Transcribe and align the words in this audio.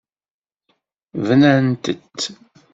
Bnant-t. 1.27 1.85